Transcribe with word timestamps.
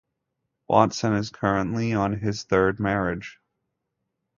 Watson 0.67 1.13
is 1.13 1.29
currently 1.29 1.93
on 1.93 2.17
his 2.17 2.41
third 2.43 2.79
marriage. 2.79 3.39